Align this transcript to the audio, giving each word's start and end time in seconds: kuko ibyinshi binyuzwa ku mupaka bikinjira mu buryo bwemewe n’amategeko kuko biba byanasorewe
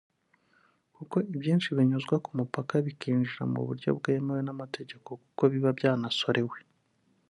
kuko 0.95 1.15
ibyinshi 1.35 1.67
binyuzwa 1.77 2.15
ku 2.25 2.29
mupaka 2.39 2.73
bikinjira 2.85 3.43
mu 3.53 3.61
buryo 3.67 3.89
bwemewe 3.97 4.41
n’amategeko 4.43 5.09
kuko 5.23 5.43
biba 5.51 5.71
byanasorewe 5.79 6.57